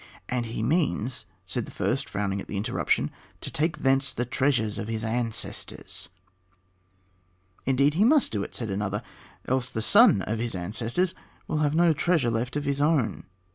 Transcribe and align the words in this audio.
"And 0.29 0.47
he 0.47 0.63
means," 0.63 1.25
said 1.45 1.65
the 1.65 1.71
first, 1.71 2.09
frowning 2.09 2.41
at 2.41 2.47
the 2.47 2.57
interruption, 2.57 3.11
"to 3.39 3.51
take 3.51 3.77
thence 3.77 4.11
the 4.11 4.25
treasures 4.25 4.79
of 4.79 4.87
his 4.87 5.03
ancestors." 5.03 6.09
"Indeed, 7.67 7.93
he 7.93 8.03
must 8.03 8.31
do 8.31 8.41
it," 8.41 8.55
said 8.55 8.71
another, 8.71 9.03
"else 9.47 9.69
the 9.69 9.79
son 9.83 10.23
of 10.23 10.39
his 10.39 10.55
ancestors 10.55 11.13
will 11.47 11.59
have 11.59 11.75
no 11.75 11.93
treasure 11.93 12.31
left 12.31 12.55
of 12.55 12.65
his 12.65 12.81
own." 12.81 13.25